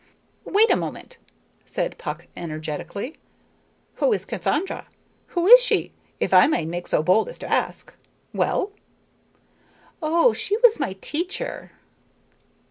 [0.45, 1.19] "Wait a moment!"
[1.63, 3.19] said Puck energetically.
[3.97, 4.87] "Who is Cassandra?
[5.27, 7.93] Who is she, if I may make so bold as to ask?
[8.33, 8.71] Well?"
[10.01, 11.73] "Oh, she was my teacher."